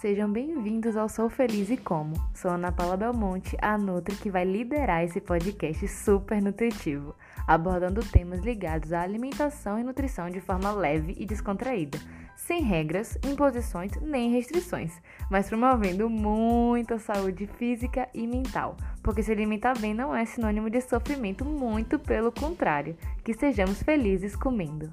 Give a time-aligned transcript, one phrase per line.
[0.00, 2.14] Sejam bem-vindos ao Sou Feliz e Como.
[2.32, 7.16] Sou Ana Paula Belmonte, a Nutri que vai liderar esse podcast super nutritivo,
[7.48, 11.98] abordando temas ligados à alimentação e nutrição de forma leve e descontraída,
[12.36, 19.76] sem regras, imposições nem restrições, mas promovendo muita saúde física e mental, porque se alimentar
[19.80, 24.92] bem não é sinônimo de sofrimento, muito pelo contrário, que sejamos felizes comendo.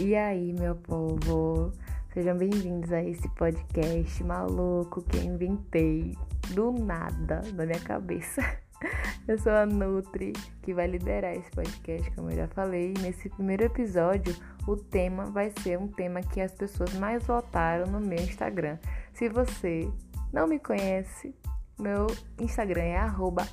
[0.00, 1.72] E aí, meu povo?
[2.14, 6.16] Sejam bem-vindos a esse podcast maluco que eu inventei
[6.50, 8.40] do nada na minha cabeça.
[9.26, 12.94] Eu sou a Nutri, que vai liderar esse podcast, como eu já falei.
[13.02, 14.34] Nesse primeiro episódio,
[14.66, 18.78] o tema vai ser um tema que as pessoas mais votaram no meu Instagram.
[19.12, 19.90] Se você
[20.32, 21.34] não me conhece,
[21.78, 22.06] meu
[22.40, 22.98] Instagram é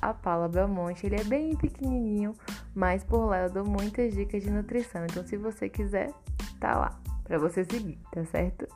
[0.02, 1.06] @apalabelmonte.
[1.06, 2.34] Ele é bem pequenininho,
[2.74, 5.04] mas por lá eu dou muitas dicas de nutrição.
[5.04, 6.10] Então, se você quiser,
[6.56, 8.66] tá lá para você seguir, tá certo?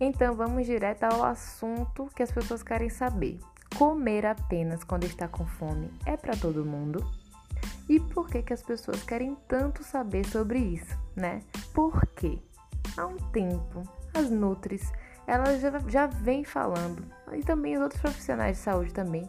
[0.00, 3.40] Então vamos direto ao assunto que as pessoas querem saber.
[3.76, 7.04] Comer apenas quando está com fome é para todo mundo?
[7.88, 11.40] E por que que as pessoas querem tanto saber sobre isso, né?
[11.72, 12.38] Porque
[12.96, 13.82] há um tempo
[14.14, 14.92] as nutris
[15.26, 19.28] elas já, já vem falando, e também os outros profissionais de saúde também,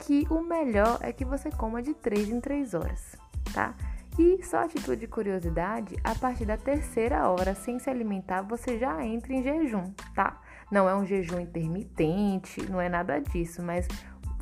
[0.00, 3.16] que o melhor é que você coma de 3 em 3 horas,
[3.52, 3.74] tá?
[4.18, 8.78] E só a título de curiosidade, a partir da terceira hora sem se alimentar, você
[8.78, 10.40] já entra em jejum, tá?
[10.70, 13.88] Não é um jejum intermitente, não é nada disso, mas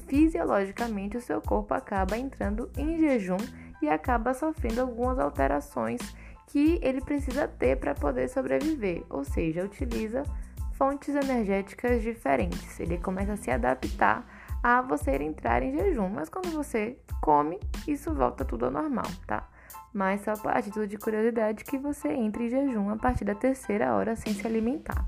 [0.06, 3.38] fisiologicamente o seu corpo acaba entrando em jejum
[3.80, 6.00] e acaba sofrendo algumas alterações
[6.48, 10.22] que ele precisa ter para poder sobreviver, ou seja, utiliza
[10.74, 12.78] fontes energéticas diferentes.
[12.78, 14.26] Ele começa a se adaptar
[14.62, 19.48] a você entrar em jejum, mas quando você come, isso volta tudo ao normal, tá?
[19.92, 23.94] Mas só a título de curiosidade que você entre em jejum a partir da terceira
[23.94, 25.06] hora sem se alimentar.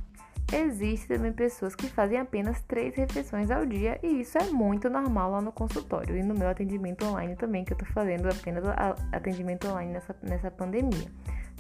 [0.53, 5.31] Existem também pessoas que fazem apenas três refeições ao dia e isso é muito normal
[5.31, 8.62] lá no consultório e no meu atendimento online também, que eu tô fazendo apenas
[9.10, 11.10] atendimento online nessa, nessa pandemia,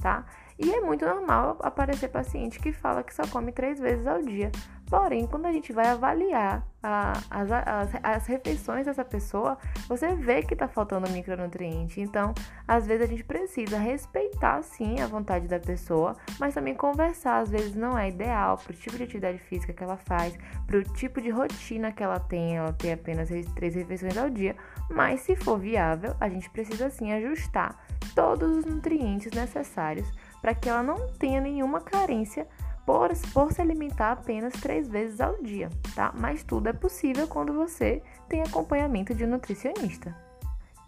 [0.02, 0.24] tá?
[0.58, 4.52] E é muito normal aparecer paciente que fala que só come três vezes ao dia.
[4.94, 10.40] Porém, quando a gente vai avaliar a, as, as, as, refeições dessa pessoa, você vê
[10.40, 12.00] que está faltando micronutriente.
[12.00, 12.32] Então,
[12.66, 17.40] às vezes a gente precisa respeitar sim a vontade da pessoa, mas também conversar.
[17.40, 20.78] Às vezes não é ideal para o tipo de atividade física que ela faz, para
[20.78, 24.54] o tipo de rotina que ela tem, ela tem apenas três refeições ao dia.
[24.88, 27.84] Mas se for viável, a gente precisa sim ajustar
[28.14, 30.08] todos os nutrientes necessários
[30.40, 32.46] para que ela não tenha nenhuma carência
[32.86, 36.12] por, por se alimentar apenas três vezes ao dia, tá?
[36.14, 40.14] Mas tudo é possível quando você tem acompanhamento de um nutricionista.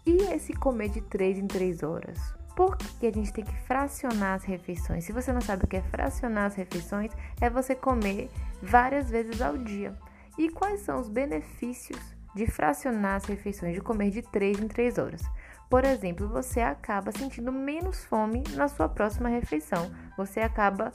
[0.05, 2.17] E esse comer de três em três horas?
[2.55, 5.03] Por que a gente tem que fracionar as refeições?
[5.03, 8.31] Se você não sabe o que é fracionar as refeições, é você comer
[8.61, 9.93] várias vezes ao dia.
[10.37, 11.99] E quais são os benefícios
[12.33, 15.21] de fracionar as refeições, de comer de 3 em 3 horas?
[15.69, 19.91] Por exemplo, você acaba sentindo menos fome na sua próxima refeição.
[20.15, 20.91] Você acaba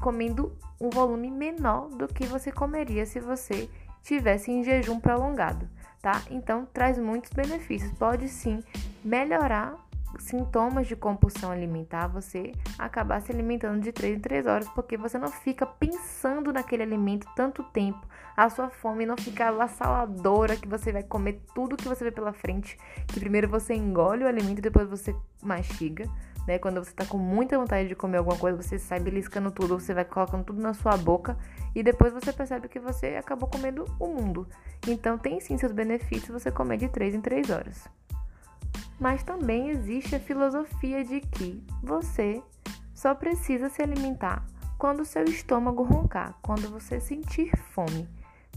[0.00, 3.68] comendo um volume menor do que você comeria se você
[4.02, 5.68] tivesse em jejum prolongado,
[6.00, 6.22] tá?
[6.30, 7.92] Então, traz muitos benefícios.
[7.98, 8.62] Pode sim
[9.04, 9.76] melhorar
[10.18, 15.18] sintomas de compulsão alimentar, você acabar se alimentando de 3 em 3 horas, porque você
[15.18, 18.06] não fica pensando naquele alimento tanto tempo,
[18.36, 22.32] a sua fome não fica avassaladora que você vai comer tudo que você vê pela
[22.32, 26.08] frente, que primeiro você engole o alimento e depois você mastiga.
[26.46, 26.58] Né?
[26.58, 29.94] Quando você tá com muita vontade de comer alguma coisa, você sai beliscando tudo, você
[29.94, 31.36] vai colocando tudo na sua boca
[31.74, 34.48] e depois você percebe que você acabou comendo o mundo.
[34.86, 37.88] Então tem sim seus benefícios você comer de 3 em 3 horas.
[39.00, 42.42] Mas também existe a filosofia de que você
[42.94, 44.46] só precisa se alimentar
[44.78, 48.08] quando seu estômago roncar, quando você sentir fome,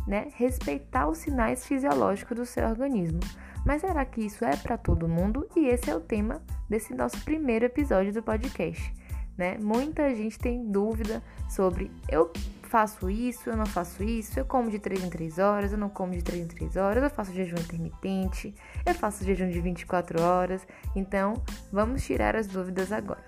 [0.07, 0.31] né?
[0.35, 3.19] Respeitar os sinais fisiológicos do seu organismo.
[3.65, 5.47] Mas será que isso é para todo mundo?
[5.55, 8.93] E esse é o tema desse nosso primeiro episódio do podcast,
[9.37, 9.57] né?
[9.59, 12.31] Muita gente tem dúvida sobre eu
[12.65, 15.89] faço isso, eu não faço isso, eu como de 3 em 3 horas, eu não
[15.89, 18.53] como de 3 em 3 horas, eu faço jejum intermitente,
[18.85, 20.67] eu faço jejum de 24 horas.
[20.93, 21.35] Então,
[21.71, 23.23] vamos tirar as dúvidas agora.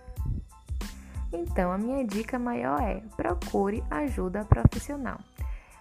[1.32, 5.20] Então, a minha dica maior é: procure ajuda profissional.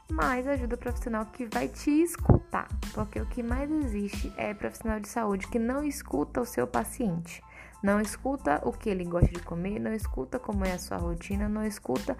[0.09, 5.09] Mas ajuda profissional que vai te escutar, porque o que mais existe é profissional de
[5.09, 7.43] saúde que não escuta o seu paciente.
[7.83, 11.49] Não escuta o que ele gosta de comer, não escuta como é a sua rotina,
[11.49, 12.17] não escuta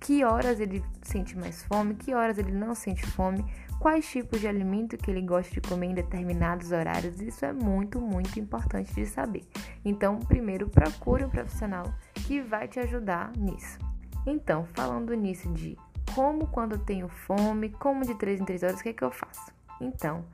[0.00, 3.44] que horas ele sente mais fome, que horas ele não sente fome,
[3.80, 7.20] quais tipos de alimento que ele gosta de comer em determinados horários.
[7.20, 9.44] Isso é muito, muito importante de saber.
[9.84, 13.78] Então, primeiro, procure um profissional que vai te ajudar nisso.
[14.26, 15.76] Então, falando nisso de
[16.14, 19.10] como quando tenho fome, como de 3 em 3 horas, o que, é que eu
[19.10, 19.52] faço?
[19.80, 20.24] Então,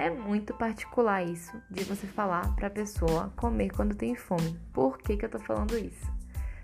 [0.00, 4.58] é muito particular isso de você falar para a pessoa comer quando tem fome.
[4.72, 6.10] Por que, que eu tô falando isso?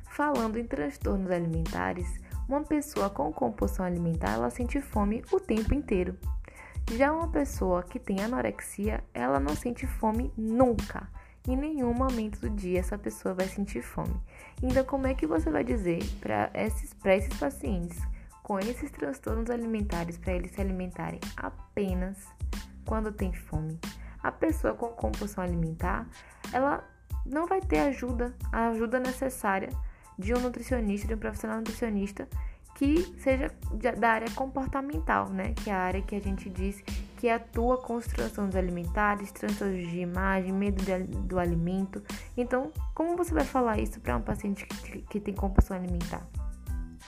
[0.05, 2.19] Falando em transtornos alimentares,
[2.49, 6.17] uma pessoa com compulsão alimentar, ela sente fome o tempo inteiro.
[6.93, 11.07] Já uma pessoa que tem anorexia, ela não sente fome nunca.
[11.47, 14.19] Em nenhum momento do dia essa pessoa vai sentir fome.
[14.63, 18.01] Então, como é que você vai dizer para esses, esses pacientes
[18.43, 22.17] com esses transtornos alimentares para eles se alimentarem apenas
[22.87, 23.79] quando tem fome?
[24.23, 26.07] A pessoa com compulsão alimentar,
[26.53, 26.83] ela
[27.27, 29.69] não vai ter ajuda, a ajuda necessária
[30.19, 32.27] de um nutricionista, de um profissional nutricionista
[32.77, 33.51] que seja
[33.99, 35.55] da área comportamental, né?
[35.55, 36.83] Que é a área que a gente diz
[37.17, 42.03] que atua com os transtornos alimentares, transtornos de imagem, medo de, do alimento.
[42.37, 46.27] Então, como você vai falar isso para um paciente que, que tem compulsão alimentar?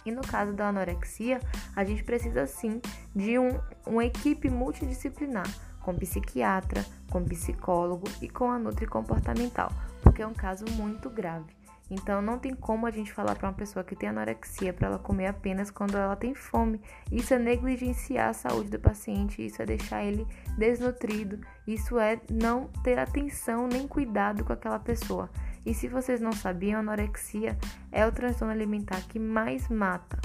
[0.07, 1.39] E no caso da anorexia,
[1.77, 2.81] a gente precisa sim
[3.15, 5.47] de um, uma equipe multidisciplinar,
[5.81, 9.73] com psiquiatra, com psicólogo e com a nutri comportamental,
[10.03, 11.59] porque é um caso muito grave.
[11.91, 14.99] Então não tem como a gente falar para uma pessoa que tem anorexia para ela
[14.99, 16.81] comer apenas quando ela tem fome.
[17.11, 20.27] Isso é negligenciar a saúde do paciente, isso é deixar ele
[20.59, 25.31] desnutrido, isso é não ter atenção nem cuidado com aquela pessoa.
[25.65, 27.57] E se vocês não sabiam, anorexia
[27.91, 30.19] é o transtorno alimentar que mais mata.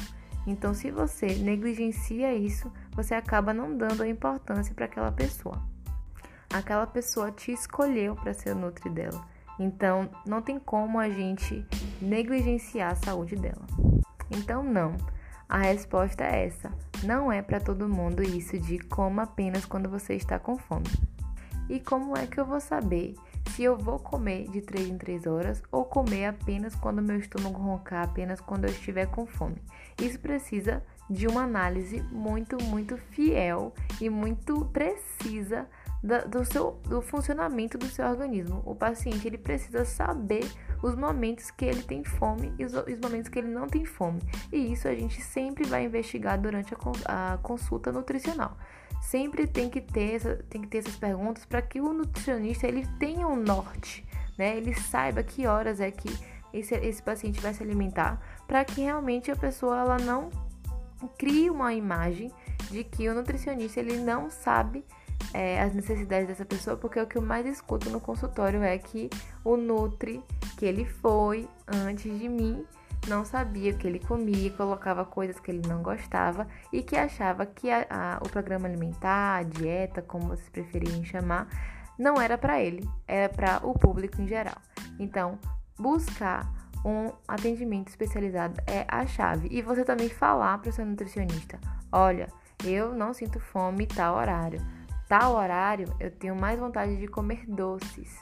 [0.46, 5.62] Então, se você negligencia isso, você acaba não dando a importância para aquela pessoa.
[6.54, 9.26] Aquela pessoa te escolheu para ser o nutri dela.
[9.60, 11.66] Então, não tem como a gente
[12.02, 13.66] negligenciar a saúde dela.
[14.30, 14.96] Então, não.
[15.48, 16.72] A resposta é essa.
[17.04, 20.88] Não é para todo mundo isso de coma apenas quando você está com fome.
[21.70, 23.16] E como é que eu vou saber
[23.54, 27.62] se eu vou comer de 3 em 3 horas ou comer apenas quando meu estômago
[27.62, 29.62] roncar, apenas quando eu estiver com fome?
[30.02, 33.72] Isso precisa de uma análise muito, muito fiel
[34.02, 35.68] e muito precisa
[36.28, 38.64] do, seu, do funcionamento do seu organismo.
[38.66, 40.50] O paciente ele precisa saber
[40.82, 44.20] os momentos que ele tem fome e os, os momentos que ele não tem fome.
[44.52, 46.74] E isso a gente sempre vai investigar durante
[47.06, 48.58] a consulta nutricional.
[49.04, 52.88] Sempre tem que ter, essa, tem que ter essas perguntas para que o nutricionista ele
[52.98, 54.06] tenha um norte,
[54.38, 54.58] né?
[54.58, 56.10] Ele saiba que horas é que
[56.54, 60.30] esse, esse paciente vai se alimentar, para que realmente a pessoa ela não
[61.18, 62.32] crie uma imagem
[62.72, 64.86] de que o nutricionista ele não sabe
[65.34, 69.10] é, as necessidades dessa pessoa, porque o que eu mais escuto no consultório é que
[69.44, 70.24] o Nutri,
[70.58, 72.66] que ele foi antes de mim,
[73.08, 77.46] não sabia o que ele comia, colocava coisas que ele não gostava e que achava
[77.46, 81.48] que a, a, o programa alimentar, a dieta, como vocês preferirem chamar,
[81.98, 84.58] não era para ele, era para o público em geral.
[85.00, 85.38] Então,
[85.78, 86.52] buscar
[86.86, 89.48] um atendimento especializado é a chave.
[89.52, 91.60] E você também falar para o seu nutricionista:
[91.92, 92.28] olha,
[92.66, 94.60] eu não sinto fome tal horário
[95.08, 98.20] Tal horário eu tenho mais vontade de comer doces.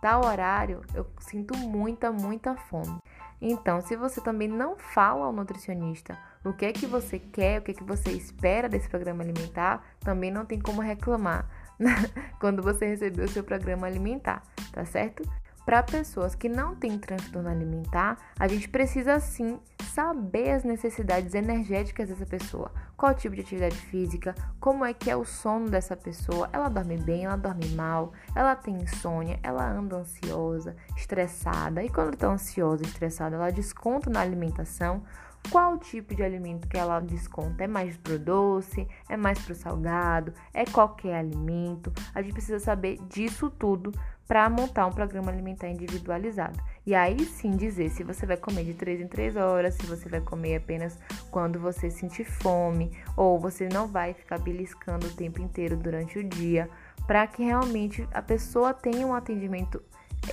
[0.00, 2.98] Tal horário eu sinto muita, muita fome.
[3.46, 7.62] Então, se você também não fala ao nutricionista o que é que você quer, o
[7.62, 11.46] que é que você espera desse programa alimentar, também não tem como reclamar
[12.40, 15.22] quando você receber o seu programa alimentar, tá certo?
[15.64, 19.58] Para pessoas que não têm transtorno alimentar, a gente precisa sim
[19.94, 22.70] saber as necessidades energéticas dessa pessoa.
[22.96, 26.98] Qual tipo de atividade física, como é que é o sono dessa pessoa, ela dorme
[26.98, 31.82] bem, ela dorme mal, ela tem insônia, ela anda ansiosa, estressada.
[31.82, 35.02] E quando está ansiosa, estressada, ela desconta na alimentação.
[35.50, 37.64] Qual tipo de alimento que ela desconta?
[37.64, 38.88] É mais pro doce?
[39.08, 40.32] É mais pro salgado?
[40.52, 41.92] É qualquer alimento?
[42.14, 43.92] A gente precisa saber disso tudo
[44.26, 46.58] para montar um programa alimentar individualizado.
[46.86, 50.08] E aí sim dizer se você vai comer de 3 em 3 horas, se você
[50.08, 50.98] vai comer apenas
[51.30, 56.24] quando você sentir fome, ou você não vai ficar beliscando o tempo inteiro durante o
[56.24, 56.68] dia,
[57.06, 59.82] para que realmente a pessoa tenha um atendimento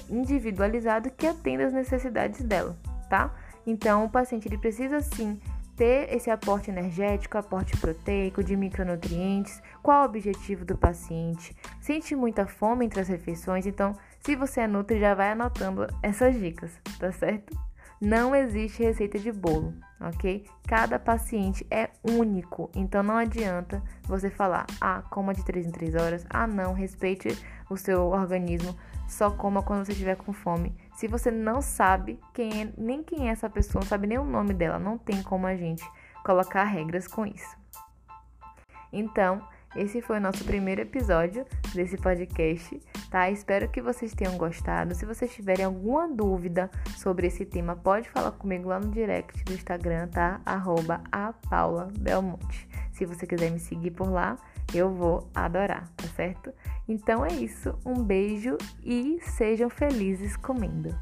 [0.10, 2.78] individualizado que atenda às necessidades dela,
[3.10, 3.34] tá?
[3.66, 5.40] Então o paciente ele precisa sim
[5.82, 12.46] ter esse aporte energético, aporte proteico, de micronutrientes, qual o objetivo do paciente, sente muita
[12.46, 16.70] fome entre as refeições, então se você é nutri já vai anotando essas dicas,
[17.00, 17.58] tá certo?
[18.00, 20.46] Não existe receita de bolo, ok?
[20.68, 25.96] Cada paciente é único, então não adianta você falar, ah, coma de 3 em 3
[25.96, 27.36] horas, ah, não, respeite
[27.72, 28.76] o seu organismo,
[29.08, 30.76] só coma quando você estiver com fome.
[30.96, 34.26] Se você não sabe quem é, nem quem é essa pessoa, não sabe nem o
[34.26, 35.84] nome dela, não tem como a gente
[36.24, 37.58] colocar regras com isso.
[38.92, 39.42] Então,
[39.74, 42.78] esse foi o nosso primeiro episódio desse podcast,
[43.10, 43.30] tá?
[43.30, 44.94] Espero que vocês tenham gostado.
[44.94, 49.54] Se vocês tiverem alguma dúvida sobre esse tema, pode falar comigo lá no direct do
[49.54, 50.42] Instagram, tá?
[50.46, 52.68] Arroba a Paula Belmonte.
[52.92, 54.38] Se você quiser me seguir por lá,
[54.74, 56.54] eu vou adorar, tá certo?
[56.88, 57.78] Então é isso.
[57.86, 60.96] Um beijo e sejam felizes comendo.